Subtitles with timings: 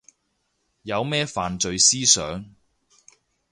[0.81, 2.43] 有咩犯罪思想